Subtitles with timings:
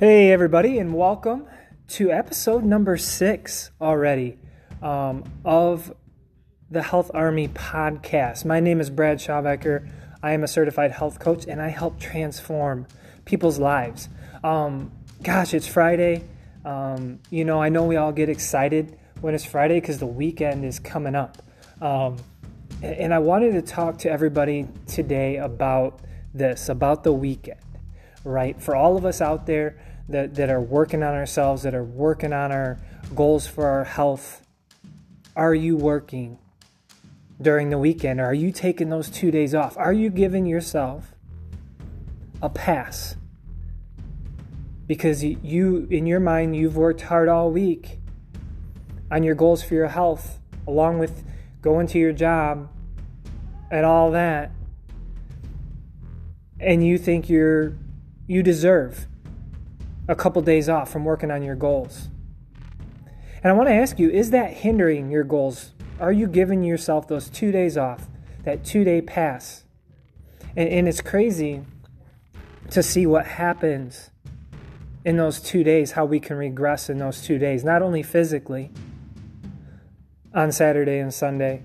[0.00, 1.46] Hey, everybody, and welcome
[1.88, 4.38] to episode number six already
[4.80, 5.92] um, of
[6.70, 8.46] the Health Army podcast.
[8.46, 9.86] My name is Brad Schaubecker.
[10.22, 12.86] I am a certified health coach and I help transform
[13.26, 14.08] people's lives.
[14.42, 14.90] Um,
[15.22, 16.24] gosh, it's Friday.
[16.64, 20.64] Um, you know, I know we all get excited when it's Friday because the weekend
[20.64, 21.42] is coming up.
[21.82, 22.16] Um,
[22.82, 26.00] and I wanted to talk to everybody today about
[26.32, 27.60] this, about the weekend,
[28.24, 28.60] right?
[28.60, 29.76] For all of us out there
[30.08, 32.78] that, that are working on ourselves, that are working on our
[33.14, 34.46] goals for our health,
[35.36, 36.38] are you working
[37.40, 38.20] during the weekend?
[38.20, 39.76] Are you taking those two days off?
[39.78, 41.14] Are you giving yourself
[42.42, 43.16] a pass?
[44.86, 48.00] Because you, in your mind, you've worked hard all week
[49.10, 51.24] on your goals for your health, along with
[51.62, 52.68] going to your job
[53.70, 54.50] and all that.
[56.58, 57.74] And you think you're
[58.30, 59.08] you deserve
[60.06, 62.08] a couple days off from working on your goals.
[63.42, 65.72] And I want to ask you is that hindering your goals?
[65.98, 68.06] Are you giving yourself those two days off,
[68.44, 69.64] that two day pass?
[70.56, 71.62] And, and it's crazy
[72.70, 74.10] to see what happens
[75.04, 78.70] in those two days, how we can regress in those two days, not only physically
[80.32, 81.64] on Saturday and Sunday,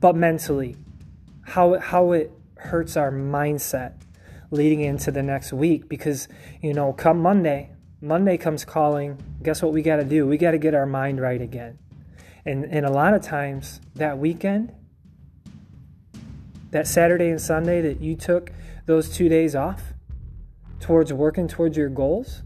[0.00, 0.74] but mentally,
[1.42, 3.92] how, how it hurts our mindset
[4.50, 6.28] leading into the next week because,
[6.62, 9.18] you know, come Monday, Monday comes calling.
[9.42, 10.26] Guess what we got to do?
[10.26, 11.78] We got to get our mind right again.
[12.44, 14.72] And, and a lot of times that weekend,
[16.70, 18.52] that Saturday and Sunday that you took
[18.86, 19.94] those two days off
[20.78, 22.42] towards working towards your goals,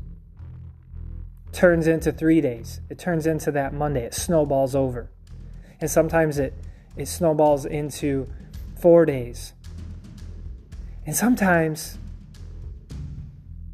[1.53, 2.81] turns into three days.
[2.89, 4.05] It turns into that Monday.
[4.05, 5.11] It snowballs over.
[5.81, 6.55] And sometimes it,
[6.97, 8.29] it snowballs into
[8.81, 9.53] four days,
[11.11, 11.99] and sometimes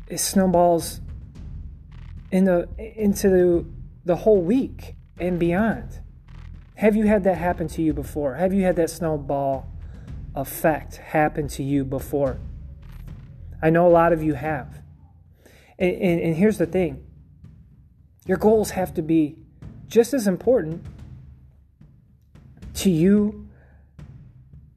[0.08, 1.02] it snowballs
[2.30, 3.66] in the, into the,
[4.06, 6.00] the whole week and beyond.
[6.76, 8.36] Have you had that happen to you before?
[8.36, 9.70] Have you had that snowball
[10.34, 12.38] effect happen to you before?
[13.60, 14.80] I know a lot of you have.
[15.78, 17.04] And, and, and, here's the thing
[18.24, 19.36] your goals have to be
[19.88, 20.82] just as important
[22.76, 23.45] to you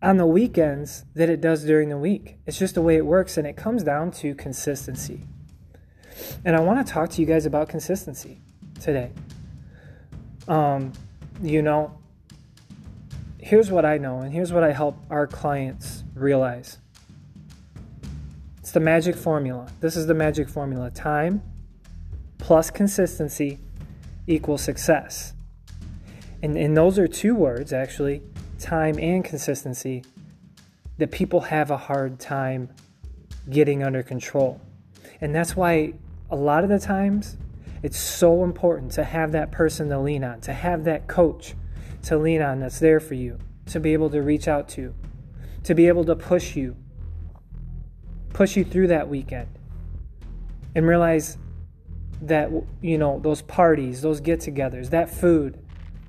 [0.01, 2.37] on the weekends that it does during the week.
[2.45, 5.25] It's just the way it works, and it comes down to consistency.
[6.45, 8.39] And I want to talk to you guys about consistency
[8.79, 9.11] today.
[10.47, 10.93] Um,
[11.41, 11.97] you know,
[13.37, 16.77] here's what I know, and here's what I help our clients realize
[18.59, 19.67] it's the magic formula.
[19.79, 21.41] This is the magic formula time
[22.37, 23.59] plus consistency
[24.27, 25.33] equals success.
[26.41, 28.21] And, and those are two words, actually,
[28.59, 30.03] time and consistency
[30.97, 32.69] that people have a hard time
[33.49, 34.61] getting under control.
[35.21, 35.93] And that's why
[36.29, 37.37] a lot of the times
[37.81, 41.55] it's so important to have that person to lean on, to have that coach
[42.03, 44.93] to lean on that's there for you, to be able to reach out to,
[45.63, 46.75] to be able to push you,
[48.33, 49.47] push you through that weekend.
[50.75, 51.37] And realize
[52.21, 55.57] that, you know, those parties, those get togethers, that food,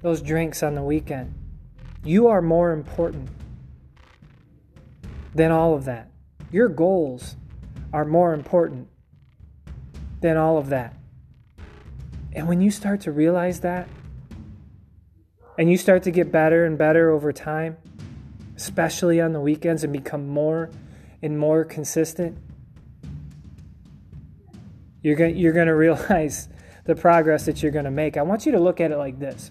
[0.03, 1.34] those drinks on the weekend,
[2.05, 3.28] you are more important
[5.34, 6.11] than all of that.
[6.50, 7.37] Your goals
[7.93, 8.88] are more important
[10.21, 10.94] than all of that.
[12.33, 13.89] And when you start to realize that,
[15.59, 17.77] and you start to get better and better over time,
[18.56, 20.71] especially on the weekends, and become more
[21.22, 22.39] and more consistent,
[25.03, 26.49] you're going you're going to realize
[26.84, 28.16] the progress that you're going to make.
[28.16, 29.50] I want you to look at it like this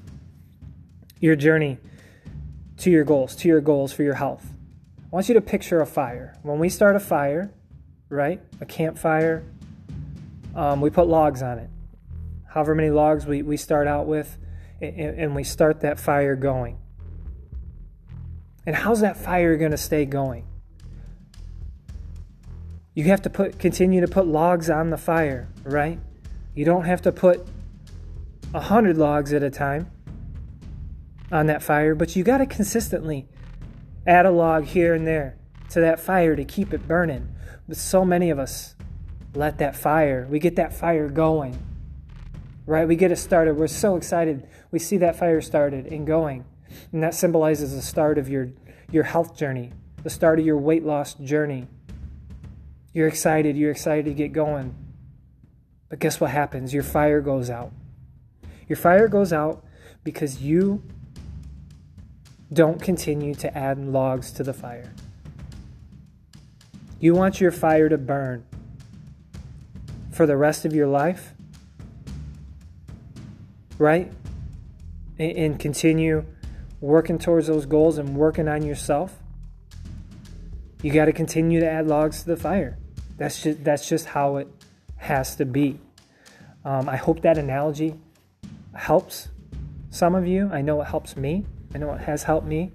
[1.20, 1.78] your journey
[2.80, 4.46] to your goals, to your goals for your health.
[4.98, 6.38] I want you to picture a fire.
[6.44, 7.52] When we start a fire,
[8.10, 9.44] right, a campfire,
[10.56, 11.70] um, we put logs on it.
[12.48, 14.38] However many logs we, we start out with,
[14.82, 16.80] and, and we start that fire going.
[18.66, 20.46] And how's that fire going to stay going?
[22.94, 26.00] You have to put continue to put logs on the fire, right?
[26.54, 27.48] You don't have to put
[28.54, 29.90] a hundred logs at a time
[31.32, 33.28] on that fire, but you got to consistently
[34.08, 35.38] add a log here and there
[35.70, 37.30] to that fire to keep it burning.
[37.68, 38.76] But so many of us
[39.36, 41.58] let that fire, we get that fire going,
[42.66, 42.88] right?
[42.88, 43.58] We get it started.
[43.58, 44.48] We're so excited.
[44.72, 46.46] We see that fire started and going.
[46.92, 48.50] And that symbolizes the start of your,
[48.92, 49.72] your health journey,
[50.04, 51.68] the start of your weight loss journey.
[52.94, 53.56] You're excited.
[53.56, 54.76] You're excited to get going.
[55.90, 56.74] But guess what happens?
[56.74, 57.72] Your fire goes out.
[58.68, 59.64] Your fire goes out
[60.04, 60.84] because you
[62.52, 64.92] don't continue to add logs to the fire.
[67.00, 68.46] You want your fire to burn.
[70.12, 71.34] for the rest of your life,
[73.78, 74.12] right?
[75.18, 76.26] And, continue
[76.82, 79.18] working towards those goals and working on yourself,
[80.84, 82.78] you got to continue to add logs to the fire.
[83.16, 84.50] That's just that's just how it
[84.98, 85.80] has to be.
[86.66, 87.96] Um, I hope that analogy
[88.74, 89.30] helps
[89.90, 90.50] some of you.
[90.52, 91.46] I know it helps me.
[91.74, 92.72] I know it has helped me.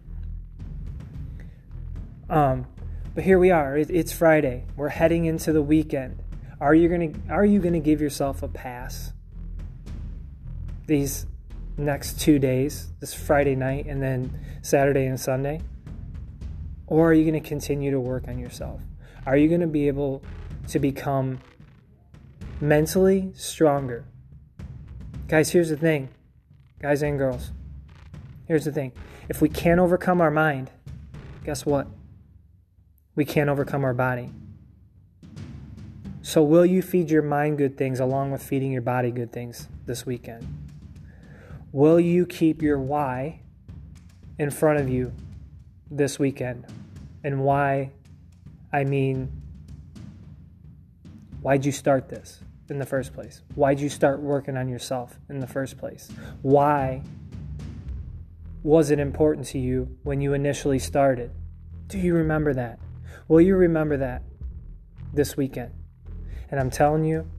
[2.30, 2.66] Um,
[3.14, 3.76] but here we are.
[3.76, 4.64] It, it's Friday.
[4.76, 6.22] We're heading into the weekend.
[6.60, 9.12] Are you gonna Are you gonna give yourself a pass?
[10.86, 11.26] These
[11.76, 15.60] next two days, this Friday night and then Saturday and Sunday?
[16.86, 18.80] Or are you to continue to work on yourself?
[19.26, 20.22] Are you to be able
[20.68, 21.40] to become
[22.60, 24.04] mentally stronger?
[25.26, 26.10] Guys, here's the thing,
[26.80, 27.50] guys and girls.
[28.46, 28.92] Here's the thing
[29.28, 30.70] if we can't overcome our mind,
[31.44, 31.86] guess what?
[33.14, 34.30] We can't overcome our body.
[36.22, 39.68] So, will you feed your mind good things along with feeding your body good things
[39.86, 40.46] this weekend?
[41.70, 43.40] Will you keep your why
[44.38, 45.12] in front of you
[45.90, 46.66] this weekend?
[47.22, 47.90] And why,
[48.72, 49.30] I mean,
[51.40, 52.40] why'd you start this
[52.70, 53.42] in the first place?
[53.54, 56.10] Why'd you start working on yourself in the first place?
[56.42, 57.02] Why
[58.64, 61.30] was it important to you when you initially started?
[61.86, 62.80] Do you remember that?
[63.28, 64.22] Will you remember that
[65.12, 65.70] this weekend?
[66.50, 67.30] And I'm telling you,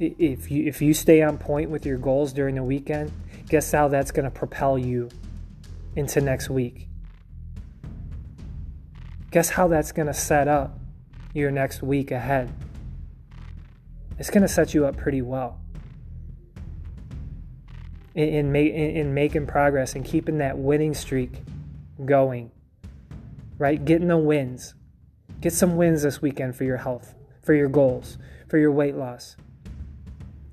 [0.00, 3.12] if you if you stay on point with your goals during the weekend,
[3.48, 5.10] guess how that's going to propel you
[5.96, 6.88] into next week.
[9.30, 10.78] Guess how that's going to set up
[11.34, 12.50] your next week ahead.
[14.18, 15.61] It's going to set you up pretty well.
[18.14, 21.42] In, in, in, in making progress and keeping that winning streak
[22.04, 22.50] going,
[23.58, 23.82] right?
[23.82, 24.74] Getting the wins.
[25.40, 28.18] Get some wins this weekend for your health, for your goals,
[28.48, 29.36] for your weight loss.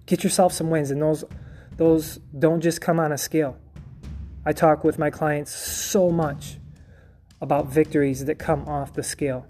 [0.06, 1.26] Get yourself some wins, and those
[1.76, 3.58] those don't just come on a scale.
[4.46, 6.58] I talk with my clients so much
[7.42, 9.46] about victories that come off the scale.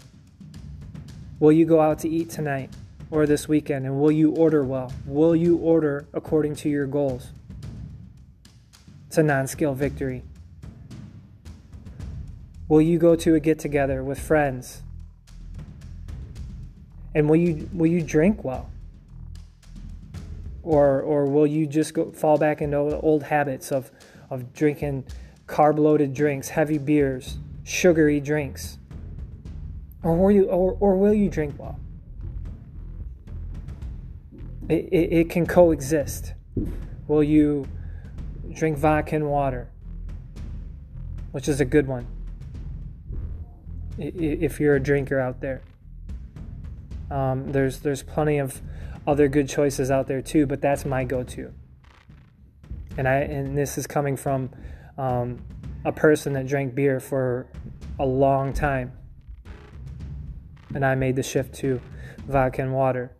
[1.38, 2.70] Will you go out to eat tonight
[3.10, 3.86] or this weekend?
[3.86, 4.92] And will you order well?
[5.06, 7.32] Will you order according to your goals?
[9.10, 10.22] It's a non scale victory.
[12.68, 14.82] Will you go to a get together with friends?
[17.12, 18.70] And will you will you drink well?
[20.62, 23.90] or or will you just go fall back into old habits of
[24.30, 25.04] of drinking
[25.46, 28.78] carb loaded drinks, heavy beers, sugary drinks?
[30.04, 31.78] Or will you or, or will you drink well?
[34.68, 36.34] It, it, it can coexist.
[37.08, 37.66] Will you
[38.52, 39.68] drink vodka and water,
[41.32, 42.06] which is a good one
[43.98, 45.62] if you're a drinker out there?
[47.10, 48.60] Um, there's there's plenty of
[49.06, 51.52] other good choices out there too, but that's my go-to.
[52.96, 54.50] And I and this is coming from
[54.96, 55.38] um,
[55.84, 57.46] a person that drank beer for
[57.98, 58.92] a long time,
[60.74, 61.80] and I made the shift to
[62.26, 63.16] vodka and water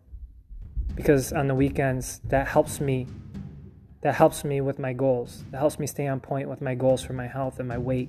[0.95, 3.07] because on the weekends that helps me.
[4.03, 5.45] That helps me with my goals.
[5.51, 8.09] That helps me stay on point with my goals for my health and my weight.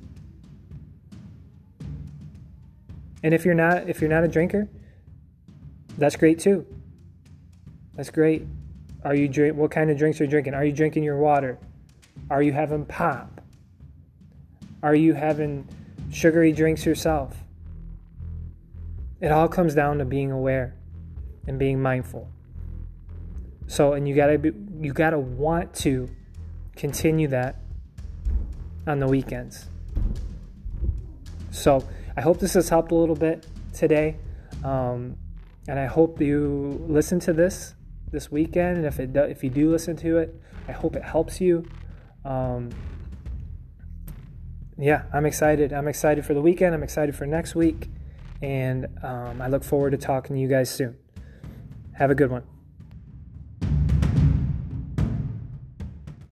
[3.23, 4.67] And if you're not if you're not a drinker,
[5.97, 6.65] that's great too.
[7.95, 8.47] That's great.
[9.03, 9.55] Are you drink?
[9.55, 10.53] What kind of drinks are you drinking?
[10.53, 11.59] Are you drinking your water?
[12.29, 13.41] Are you having pop?
[14.83, 15.67] Are you having
[16.11, 17.37] sugary drinks yourself?
[19.19, 20.75] It all comes down to being aware
[21.47, 22.27] and being mindful.
[23.71, 24.51] So, and you gotta be,
[24.81, 26.09] you gotta want to
[26.75, 27.61] continue that
[28.85, 29.69] on the weekends.
[31.51, 31.87] So,
[32.17, 34.17] I hope this has helped a little bit today,
[34.65, 35.15] um,
[35.69, 37.75] and I hope you listen to this
[38.11, 40.35] this weekend, and if it do, if you do listen to it,
[40.67, 41.65] I hope it helps you.
[42.25, 42.71] Um,
[44.77, 45.71] yeah, I'm excited.
[45.71, 46.75] I'm excited for the weekend.
[46.75, 47.87] I'm excited for next week,
[48.41, 50.97] and um, I look forward to talking to you guys soon.
[51.93, 52.50] Have a good one.